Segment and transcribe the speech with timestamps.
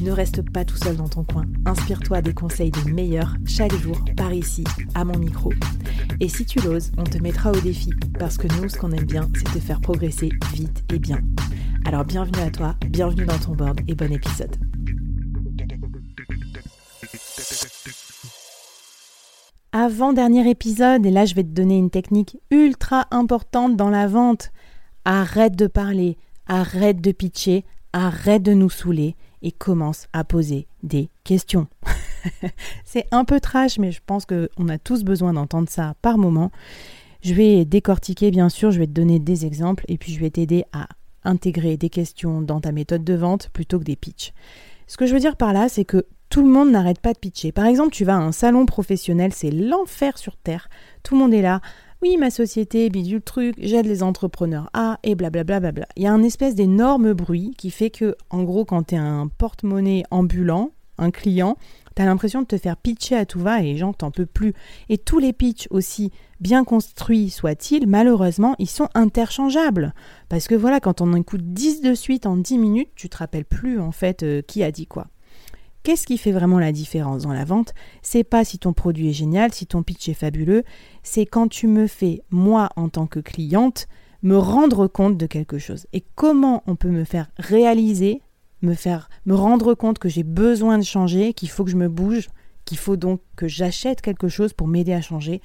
[0.00, 1.44] Ne reste pas tout seul dans ton coin.
[1.66, 5.52] Inspire-toi des conseils des meilleurs chaque jour par ici, à mon micro.
[6.20, 9.04] Et si tu l'oses, on te mettra au défi parce que nous, ce qu'on aime
[9.04, 11.18] bien, c'est te faire progresser vite et bien.
[11.84, 14.56] Alors bienvenue à toi, bienvenue dans ton board et bon épisode.
[19.72, 24.50] Avant-dernier épisode, et là je vais te donner une technique ultra importante dans la vente.
[25.04, 31.10] Arrête de parler, arrête de pitcher, arrête de nous saouler et commence à poser des
[31.22, 31.68] questions.
[32.84, 36.50] c'est un peu trash, mais je pense qu'on a tous besoin d'entendre ça par moment.
[37.20, 40.30] Je vais décortiquer, bien sûr, je vais te donner des exemples et puis je vais
[40.30, 40.88] t'aider à
[41.24, 44.32] intégrer des questions dans ta méthode de vente plutôt que des pitchs.
[44.86, 47.18] Ce que je veux dire par là, c'est que tout le monde n'arrête pas de
[47.18, 47.52] pitcher.
[47.52, 50.68] Par exemple, tu vas à un salon professionnel, c'est l'enfer sur Terre.
[51.02, 51.60] Tout le monde est là
[52.04, 55.72] oui, ma société bidule truc, j'aide les entrepreneurs Ah, et blablabla.
[55.72, 55.86] Bla.
[55.96, 59.26] Il y a un espèce d'énorme bruit qui fait que, en gros, quand tu un
[59.28, 61.56] porte-monnaie ambulant, un client,
[61.96, 64.26] tu as l'impression de te faire pitcher à tout va et les gens t'en peuvent
[64.26, 64.52] plus.
[64.90, 69.94] Et tous les pitchs, aussi bien construits soient-ils, malheureusement, ils sont interchangeables.
[70.28, 73.16] Parce que voilà, quand on en écoute 10 de suite en 10 minutes, tu te
[73.16, 75.06] rappelles plus en fait euh, qui a dit quoi.
[75.84, 77.74] Qu'est-ce qui fait vraiment la différence dans la vente?
[78.00, 80.64] C'est pas si ton produit est génial, si ton pitch est fabuleux,
[81.02, 83.86] c'est quand tu me fais, moi en tant que cliente,
[84.22, 85.86] me rendre compte de quelque chose.
[85.92, 88.22] Et comment on peut me faire réaliser,
[88.62, 91.90] me faire me rendre compte que j'ai besoin de changer, qu'il faut que je me
[91.90, 92.28] bouge,
[92.64, 95.42] qu'il faut donc que j'achète quelque chose pour m'aider à changer?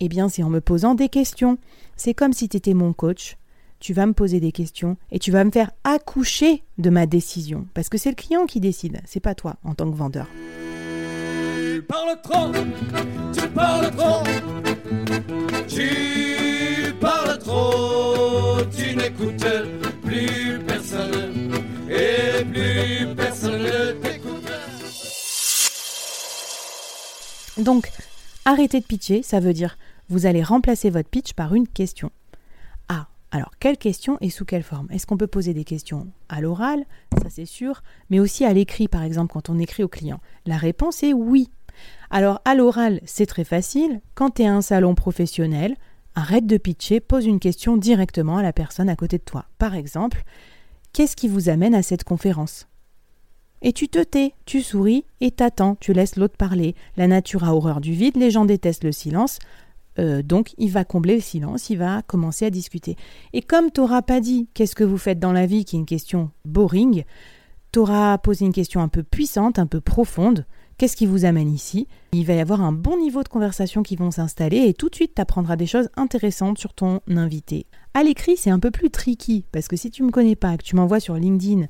[0.00, 1.58] Eh bien, c'est en me posant des questions.
[1.94, 3.36] C'est comme si tu étais mon coach
[3.84, 7.66] tu vas me poser des questions et tu vas me faire accoucher de ma décision.
[7.74, 10.26] Parce que c'est le client qui décide, c'est pas toi en tant que vendeur.
[11.58, 12.50] Tu parles trop,
[13.34, 14.22] tu parles trop,
[15.68, 19.46] tu parles trop, tu n'écoutes
[20.02, 21.52] plus personne
[21.90, 24.50] et plus personne ne t'écoute.
[27.58, 27.90] Donc,
[28.46, 29.76] arrêtez de pitcher, ça veut dire
[30.08, 32.10] vous allez remplacer votre pitch par une question.
[33.34, 34.86] Alors, quelle question et sous quelle forme?
[34.92, 36.84] Est-ce qu'on peut poser des questions à l'oral?
[37.20, 40.56] Ça, c'est sûr, mais aussi à l'écrit, par exemple, quand on écrit au client La
[40.56, 41.50] réponse est oui.
[42.10, 44.00] Alors, à l'oral, c'est très facile.
[44.14, 45.74] Quand tu es à un salon professionnel,
[46.14, 49.46] arrête de pitcher, pose une question directement à la personne à côté de toi.
[49.58, 50.22] Par exemple,
[50.92, 52.68] qu'est-ce qui vous amène à cette conférence?
[53.62, 56.76] Et tu te tais, tu souris et t'attends, tu laisses l'autre parler.
[56.96, 59.40] La nature a horreur du vide, les gens détestent le silence.
[59.98, 62.96] Euh, donc, il va combler le silence, il va commencer à discuter.
[63.32, 65.78] Et comme tu n'auras pas dit qu'est-ce que vous faites dans la vie, qui est
[65.78, 67.04] une question boring,
[67.72, 70.46] tu auras posé une question un peu puissante, un peu profonde.
[70.76, 71.86] Qu'est-ce qui vous amène ici?
[72.12, 74.94] Il va y avoir un bon niveau de conversation qui vont s'installer et tout de
[74.94, 77.66] suite tu apprendras des choses intéressantes sur ton invité.
[77.94, 80.56] À l'écrit, c'est un peu plus tricky parce que si tu ne me connais pas,
[80.56, 81.66] que tu m'envoies sur LinkedIn,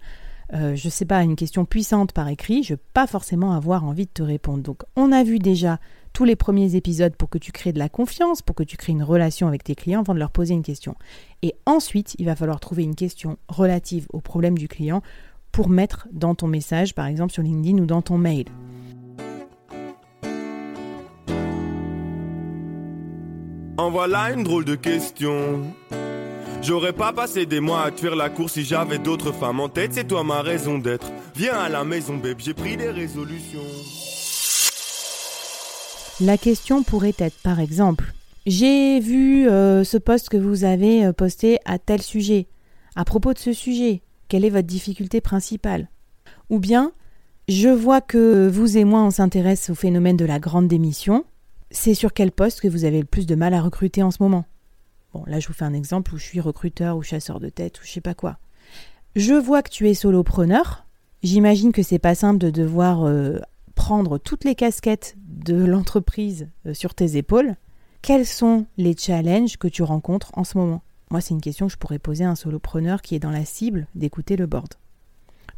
[0.52, 4.06] euh, je sais pas, une question puissante par écrit, je vais pas forcément avoir envie
[4.06, 4.62] de te répondre.
[4.62, 5.80] Donc, on a vu déjà
[6.14, 8.92] tous les premiers épisodes pour que tu crées de la confiance, pour que tu crées
[8.92, 10.94] une relation avec tes clients avant de leur poser une question.
[11.42, 15.02] Et ensuite, il va falloir trouver une question relative au problème du client
[15.50, 18.46] pour mettre dans ton message, par exemple sur LinkedIn ou dans ton mail.
[23.76, 25.64] En voilà une drôle de question.
[26.62, 29.92] J'aurais pas passé des mois à tuer la course si j'avais d'autres femmes en tête,
[29.92, 31.10] c'est toi ma raison d'être.
[31.34, 33.60] Viens à la maison, babe, j'ai pris des résolutions.
[36.20, 38.14] La question pourrait être par exemple
[38.46, 42.46] J'ai vu euh, ce poste que vous avez euh, posté à tel sujet.
[42.94, 45.88] À propos de ce sujet, quelle est votre difficulté principale?
[46.50, 46.92] Ou bien
[47.48, 51.24] Je vois que vous et moi on s'intéresse au phénomène de la grande démission.
[51.72, 54.22] C'est sur quel poste que vous avez le plus de mal à recruter en ce
[54.22, 54.44] moment?
[55.14, 57.80] Bon, là je vous fais un exemple où je suis recruteur ou chasseur de tête
[57.80, 58.38] ou je sais pas quoi.
[59.16, 60.86] Je vois que tu es solopreneur.
[61.24, 63.40] J'imagine que c'est pas simple de devoir euh,
[63.84, 67.54] prendre toutes les casquettes de l'entreprise euh, sur tes épaules,
[68.00, 70.80] quels sont les challenges que tu rencontres en ce moment?
[71.10, 73.44] Moi, c'est une question que je pourrais poser à un solopreneur qui est dans la
[73.44, 74.72] cible d'écouter le board.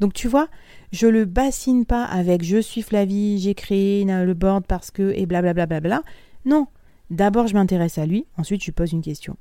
[0.00, 0.48] Donc tu vois,
[0.90, 5.24] je le bassine pas avec je suis Flavie, j'ai créé le board parce que et
[5.24, 5.66] blablabla.
[5.66, 6.02] Bla bla bla.
[6.44, 6.66] Non,
[7.10, 9.36] d'abord je m'intéresse à lui, ensuite je pose une question.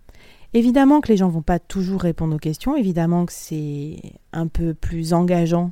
[0.53, 3.97] Évidemment que les gens vont pas toujours répondre aux questions, évidemment que c'est
[4.31, 5.71] un peu plus engageant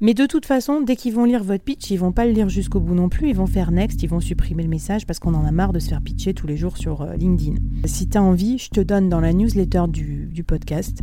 [0.00, 2.48] mais de toute façon, dès qu'ils vont lire votre pitch, ils vont pas le lire
[2.48, 3.30] jusqu'au bout non plus.
[3.30, 5.78] Ils vont faire next, ils vont supprimer le message parce qu'on en a marre de
[5.78, 7.56] se faire pitcher tous les jours sur euh, LinkedIn.
[7.84, 11.02] Si tu as envie, je te donne dans la newsletter du, du podcast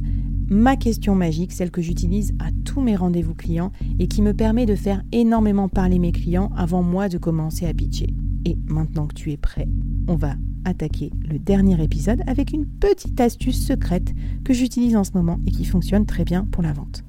[0.49, 4.65] ma question magique, celle que j'utilise à tous mes rendez-vous clients et qui me permet
[4.65, 8.13] de faire énormément parler mes clients avant moi de commencer à pitcher.
[8.45, 9.67] Et maintenant que tu es prêt,
[10.07, 14.13] on va attaquer le dernier épisode avec une petite astuce secrète
[14.43, 17.04] que j'utilise en ce moment et qui fonctionne très bien pour la vente.